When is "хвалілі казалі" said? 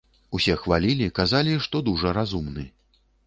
0.61-1.53